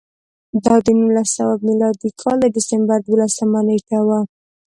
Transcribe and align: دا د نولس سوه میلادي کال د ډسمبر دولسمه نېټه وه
دا 0.65 0.75
د 0.85 0.87
نولس 0.99 1.29
سوه 1.37 1.53
میلادي 1.67 2.09
کال 2.21 2.37
د 2.41 2.45
ډسمبر 2.55 2.97
دولسمه 3.09 3.59
نېټه 3.67 3.99
وه 4.07 4.19